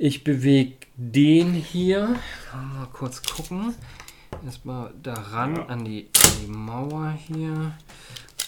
Ich 0.00 0.22
bewege 0.22 0.76
den 0.96 1.52
hier. 1.54 2.14
Mal 2.52 2.86
kurz 2.92 3.20
gucken. 3.20 3.74
Erstmal 4.44 4.92
daran 5.02 5.56
Ja. 5.56 5.66
an, 5.66 5.84
die, 5.84 6.08
an 6.22 6.30
die 6.40 6.46
Mauer 6.52 7.10
hier. 7.26 7.72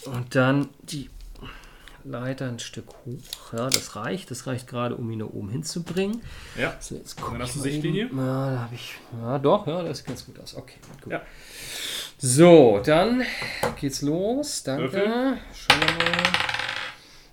Und 0.05 0.35
dann 0.37 0.69
die 0.83 1.11
Leiter 2.05 2.47
ein 2.47 2.61
Stück 2.61 2.87
hoch. 3.05 3.53
Ja, 3.53 3.69
das 3.69 3.97
reicht. 3.97 4.31
Das 4.31 4.47
reicht 4.47 4.69
gerade, 4.69 4.95
um 4.95 5.11
ihn 5.11 5.19
da 5.19 5.25
oben 5.25 5.51
hinzubringen. 5.51 6.23
Ja. 6.57 6.77
So, 6.79 6.95
jetzt 6.95 7.21
guck 7.21 7.33
Dann 7.33 7.43
hast 7.43 7.49
ich 7.49 7.55
du 7.55 7.59
mal 7.59 7.65
Sichtlinie? 7.73 8.05
eben. 8.07 8.19
Ja, 8.19 8.51
da 8.53 8.59
habe 8.61 8.75
ich. 8.77 8.95
Ja, 9.21 9.39
doch, 9.41 9.67
ja, 9.67 9.83
das 9.83 9.99
sieht 9.99 10.07
ganz 10.07 10.25
gut 10.25 10.39
aus. 10.39 10.55
Okay, 10.55 10.77
gut. 11.03 11.13
Ja. 11.13 11.21
So, 12.19 12.81
dann 12.85 13.23
geht's 13.81 14.03
los. 14.03 14.63
Danke. 14.63 14.85
Würfel. 14.93 15.39
Schauen 15.53 15.81
wir 15.81 16.05
mal. 16.05 16.23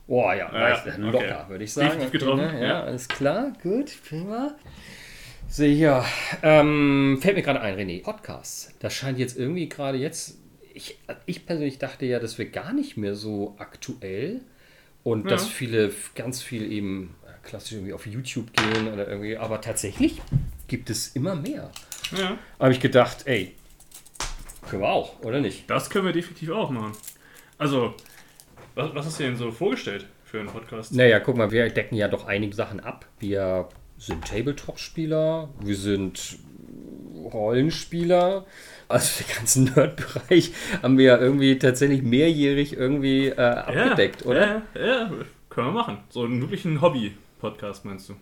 Boah, 0.07 0.33
ja, 0.33 0.51
Ja, 0.51 0.59
leicht, 0.69 0.87
okay. 0.87 1.01
locker, 1.01 1.45
würde 1.49 1.63
ich 1.63 1.73
sagen. 1.73 1.87
Definitiv 1.99 2.11
getroffen, 2.19 2.45
ne? 2.45 2.61
ja, 2.61 2.67
ja. 2.67 2.83
alles 2.83 3.07
klar, 3.07 3.53
gut, 3.61 3.91
prima. 4.07 4.55
So, 5.49 5.63
ja, 5.63 6.05
ähm, 6.43 7.19
fällt 7.21 7.35
mir 7.35 7.41
gerade 7.43 7.61
ein, 7.61 7.75
René, 7.77 8.03
Podcasts. 8.03 8.73
Das 8.79 8.93
scheint 8.93 9.17
jetzt 9.19 9.37
irgendwie 9.37 9.67
gerade 9.69 9.97
jetzt, 9.97 10.37
ich, 10.73 10.97
ich 11.25 11.45
persönlich 11.45 11.77
dachte 11.79 12.05
ja, 12.05 12.19
das 12.19 12.37
wäre 12.37 12.49
gar 12.49 12.73
nicht 12.73 12.97
mehr 12.97 13.15
so 13.15 13.55
aktuell 13.57 14.41
und 15.03 15.23
Ja. 15.25 15.31
dass 15.31 15.47
viele 15.47 15.91
ganz 16.15 16.41
viel 16.41 16.69
eben 16.71 17.15
äh, 17.25 17.47
klassisch 17.47 17.73
irgendwie 17.73 17.93
auf 17.93 18.05
YouTube 18.05 18.51
gehen 18.53 18.91
oder 18.91 19.07
irgendwie, 19.07 19.37
aber 19.37 19.61
tatsächlich 19.61 20.21
gibt 20.67 20.89
es 20.89 21.15
immer 21.15 21.35
mehr. 21.35 21.69
Ja. 22.17 22.37
Habe 22.59 22.71
ich 22.73 22.79
gedacht, 22.79 23.19
ey, 23.25 23.53
können 24.69 24.81
wir 24.81 24.89
auch, 24.89 25.21
oder 25.21 25.39
nicht? 25.39 25.69
Das 25.69 25.89
können 25.89 26.05
wir 26.05 26.13
definitiv 26.13 26.49
auch 26.51 26.69
machen. 26.71 26.91
Also, 27.57 27.93
was, 28.77 28.95
was 28.95 29.05
hast 29.07 29.19
du 29.19 29.23
denn 29.23 29.35
so 29.35 29.51
vorgestellt 29.51 30.05
für 30.23 30.39
einen 30.39 30.47
Podcast? 30.49 30.93
Naja, 30.93 31.19
guck 31.19 31.35
mal, 31.37 31.51
wir 31.51 31.67
decken 31.69 31.95
ja 31.95 32.07
doch 32.07 32.27
einige 32.27 32.55
Sachen 32.55 32.79
ab. 32.79 33.05
Wir 33.19 33.67
sind 33.97 34.23
Tabletop-Spieler, 34.25 35.49
wir 35.61 35.75
sind 35.75 36.37
Rollenspieler. 37.33 38.45
Also 38.87 39.23
den 39.23 39.35
ganzen 39.35 39.63
Nerd-Bereich 39.75 40.51
haben 40.81 40.97
wir 40.97 41.05
ja 41.05 41.17
irgendwie 41.17 41.59
tatsächlich 41.59 42.03
mehrjährig 42.03 42.73
irgendwie 42.77 43.27
äh, 43.27 43.35
abgedeckt, 43.35 44.25
oder? 44.25 44.61
Ja, 44.75 44.81
ja, 44.85 45.11
können 45.49 45.67
wir 45.67 45.73
machen. 45.73 45.97
So 46.09 46.23
einen 46.23 46.39
wirklichen 46.41 46.79
Hobby-Podcast 46.81 47.83
meinst 47.83 48.07
du? 48.09 48.13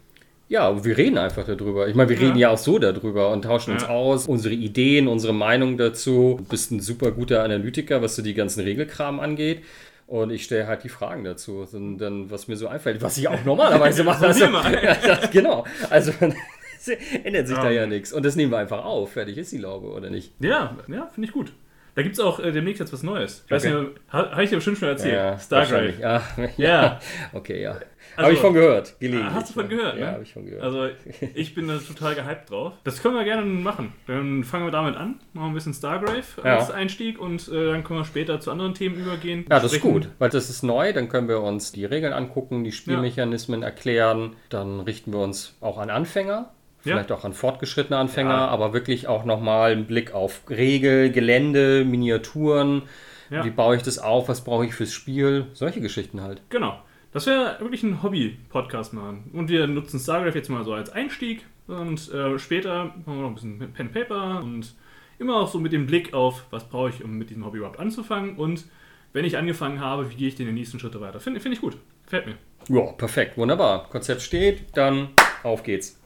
Ja, 0.48 0.84
wir 0.84 0.96
reden 0.98 1.18
einfach 1.18 1.44
darüber. 1.46 1.88
Ich 1.88 1.96
meine, 1.96 2.10
wir 2.10 2.18
Ja. 2.18 2.28
reden 2.28 2.38
ja 2.38 2.50
auch 2.50 2.58
so 2.58 2.78
darüber 2.80 3.32
und 3.32 3.44
tauschen 3.44 3.74
uns 3.74 3.84
Ja. 3.84 3.90
aus, 3.90 4.28
unsere 4.28 4.54
Ideen, 4.56 5.08
unsere 5.08 5.34
Meinung 5.34 5.78
dazu. 5.78 6.36
Du 6.40 6.44
bist 6.46 6.72
ein 6.72 6.80
super 6.80 7.12
guter 7.12 7.44
Analytiker, 7.44 8.02
was 8.02 8.16
so 8.16 8.22
die 8.22 8.34
ganzen 8.36 8.64
Regelkram 8.64 9.20
angeht. 9.20 9.62
Und 10.08 10.30
ich 10.30 10.44
stelle 10.44 10.68
halt 10.68 10.84
die 10.84 10.90
Fragen 10.90 11.24
dazu, 11.24 11.66
dann, 11.72 11.98
dann, 11.98 12.30
was 12.30 12.48
mir 12.48 12.56
so 12.58 12.68
einfällt, 12.68 13.02
was 13.02 13.18
ich 13.18 13.28
auch 13.28 13.44
normalerweise 13.44 14.04
mache. 14.06 14.34
So 14.34 14.46
immer. 14.46 14.70
ja, 14.84 14.94
das, 14.96 15.32
genau. 15.32 15.66
Also 15.90 16.12
ändert 17.24 17.48
sich 17.48 17.58
da 17.58 17.66
Ja. 17.72 17.82
ja 17.82 17.88
nichts. 17.88 18.14
Und 18.14 18.24
das 18.24 18.36
nehmen 18.36 18.52
wir 18.52 18.60
einfach 18.60 18.86
auf. 18.86 19.14
Fertig 19.14 19.38
ist 19.38 19.52
die 19.52 19.58
Laube, 19.58 19.88
oder 19.88 20.10
nicht? 20.12 20.34
Ja, 20.40 20.78
ja, 20.88 21.10
finde 21.14 21.28
ich 21.28 21.34
gut. 21.34 21.54
Da 21.96 22.02
gibt 22.04 22.16
es 22.16 22.20
auch 22.20 22.40
äh, 22.40 22.52
demnächst 22.52 22.82
jetzt 22.82 22.92
was 22.92 23.04
Neues. 23.04 23.44
Ich 23.46 23.52
weiß 23.52 23.66
Okay. 23.66 23.82
nicht, 23.84 23.92
habe 24.10 24.44
ich 24.44 24.50
dir 24.50 24.58
bestimmt 24.58 24.78
schon 24.78 24.90
erzählt. 24.90 25.14
Ja, 25.14 25.40
Stargrave. 25.40 25.94
wahrscheinlich. 25.98 26.58
Ja, 26.58 26.78
Ja. 26.82 27.00
Okay, 27.34 27.62
ja. 27.62 27.72
Also- 28.18 28.24
habe 28.28 28.34
ich 28.34 28.40
von 28.40 28.54
gehört. 28.54 29.00
Gelegentlich. 29.00 29.34
Hast 29.34 29.50
du 29.50 29.54
von 29.62 29.68
gehört, 29.70 29.96
Ja, 29.98 30.06
ne? 30.08 30.12
habe 30.12 30.24
ich 30.24 30.34
von 30.34 30.46
gehört. 30.46 30.62
Also 30.64 30.88
ich 31.34 31.56
bin 31.56 31.68
da 31.68 31.78
total 31.78 32.16
gehypt 32.16 32.50
drauf. 32.50 32.74
Das 32.84 33.02
können 33.02 33.16
wir 33.16 33.24
gerne 33.24 33.42
machen. 33.46 33.94
Dann 34.08 34.44
fangen 34.44 34.66
wir 34.66 34.72
damit 34.72 34.96
an. 34.96 35.20
Machen 35.34 35.46
wir 35.48 35.52
ein 35.52 35.54
bisschen 35.54 35.74
Stargrave 35.74 36.22
Ja. 36.44 36.58
als 36.58 36.70
Einstieg 36.72 37.20
und 37.20 37.48
äh, 37.50 37.72
dann 37.72 37.84
können 37.84 38.00
wir 38.00 38.06
später 38.06 38.40
zu 38.40 38.52
anderen 38.52 38.74
Themen 38.74 38.96
übergehen. 38.96 39.46
Ja, 39.50 39.60
das 39.60 39.66
ist 39.72 39.78
Sprechen- 39.80 39.92
gut, 39.94 40.10
weil 40.20 40.30
das 40.30 40.50
ist 40.50 40.64
neu. 40.64 40.94
Dann 40.94 41.08
können 41.10 41.28
wir 41.28 41.42
uns 41.42 41.72
die 41.72 41.86
Regeln 41.86 42.14
angucken, 42.14 42.64
die 42.64 42.72
Spielmechanismen 42.74 43.64
erklären. 43.64 44.36
Dann 44.50 44.80
richten 44.82 45.12
wir 45.14 45.20
uns 45.20 45.56
auch 45.62 45.78
an 45.78 45.90
Anfänger, 45.90 46.52
vielleicht 46.94 47.12
auch 47.12 47.24
an 47.24 47.34
fortgeschrittene 47.34 47.98
Anfänger, 47.98 48.30
Ja. 48.32 48.48
aber 48.48 48.74
wirklich 48.74 49.08
auch 49.08 49.26
nochmal 49.26 49.72
einen 49.74 49.86
Blick 49.86 50.14
auf 50.14 50.42
Regel, 50.50 51.12
Gelände, 51.12 51.84
Miniaturen. 51.86 52.84
Ja. 53.30 53.44
Wie 53.44 53.50
baue 53.50 53.76
ich 53.76 53.82
das 53.82 53.98
auf? 54.00 54.30
Was 54.30 54.44
brauche 54.44 54.66
ich 54.66 54.74
fürs 54.74 54.94
Spiel? 54.94 55.48
Solche 55.54 55.82
Geschichten 55.82 56.22
halt. 56.22 56.42
Genau. 56.50 56.80
Das 57.12 57.26
wäre 57.28 57.58
wirklich 57.60 57.82
ein 57.84 58.04
Hobby-Podcast 58.04 58.94
machen. 58.94 59.30
Und 59.34 59.50
wir 59.50 59.68
nutzen 59.68 60.00
Stargrave 60.00 60.38
jetzt 60.38 60.50
mal 60.50 60.64
so 60.64 60.74
als 60.74 60.90
Einstieg. 60.92 61.46
Und 61.68 62.12
äh, 62.14 62.38
später 62.38 62.86
machen 62.86 63.04
wir 63.06 63.14
noch 63.22 63.30
ein 63.30 63.36
bisschen 63.36 63.74
Pen 63.74 63.92
Paper 63.92 64.42
und 64.44 64.76
immer 65.18 65.38
auch 65.38 65.48
so 65.48 65.60
mit 65.60 65.72
dem 65.74 65.88
Blick 65.88 66.14
auf, 66.14 66.46
was 66.52 66.66
brauche 66.70 66.90
ich, 66.90 67.04
um 67.04 67.18
mit 67.18 67.30
diesem 67.30 67.46
Hobby 67.46 67.58
überhaupt 67.60 67.80
anzufangen. 67.80 68.36
Und 68.36 68.66
wenn 69.14 69.26
ich 69.26 69.38
angefangen 69.38 69.80
habe, 69.80 70.12
wie 70.12 70.16
gehe 70.16 70.28
ich 70.28 70.36
denn 70.36 70.46
die 70.46 70.52
nächsten 70.52 70.78
Schritte 70.80 71.00
weiter? 71.02 71.20
Finde 71.20 71.40
find 71.40 71.56
ich 71.56 71.62
gut. 71.62 71.78
Gefällt 72.04 72.28
mir. 72.28 72.36
Ja, 72.68 72.92
perfekt, 72.92 73.38
wunderbar. 73.38 73.88
Konzept 73.90 74.22
steht, 74.22 74.66
dann 74.78 75.08
auf 75.44 75.64
geht's. 75.64 76.00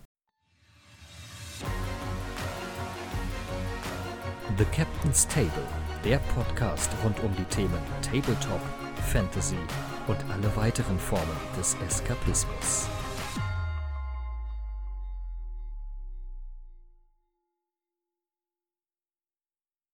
The 4.59 4.66
Captain's 4.66 5.25
Table, 5.25 5.64
der 6.03 6.18
Podcast 6.36 6.92
rund 7.02 7.18
um 7.24 7.34
die 7.34 7.46
Themen 7.46 7.80
Tabletop, 8.02 8.59
Fantasy 9.08 9.56
und 10.06 10.18
alle 10.30 10.53
weiteren 10.53 11.00
Formen 11.00 11.38
des 11.58 11.78
Eskapismus. 11.88 12.90